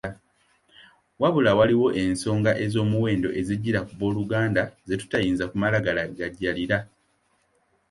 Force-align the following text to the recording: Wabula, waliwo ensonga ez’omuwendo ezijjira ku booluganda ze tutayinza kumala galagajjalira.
Wabula, 1.21 1.51
waliwo 1.59 1.87
ensonga 2.03 2.51
ez’omuwendo 2.65 3.29
ezijjira 3.39 3.79
ku 3.87 3.93
booluganda 3.99 4.63
ze 4.87 4.95
tutayinza 5.01 5.45
kumala 5.51 5.77
galagajjalira. 5.85 6.77